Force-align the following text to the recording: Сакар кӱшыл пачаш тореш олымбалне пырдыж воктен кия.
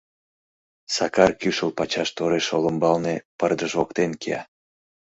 Сакар 0.95 1.31
кӱшыл 1.41 1.71
пачаш 1.77 2.09
тореш 2.15 2.47
олымбалне 2.57 3.15
пырдыж 3.39 3.71
воктен 3.79 4.11
кия. 4.21 4.41